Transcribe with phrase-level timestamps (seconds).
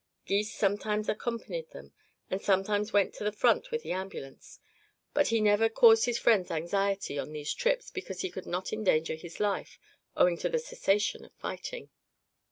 [0.25, 1.93] Gys sometimes accompanied them
[2.31, 4.59] and sometimes went to the front with the ambulance;
[5.13, 9.13] but he never caused his friends anxiety on these trips, because he could not endanger
[9.13, 9.77] his life,
[10.17, 11.91] owing to the cessation of fighting.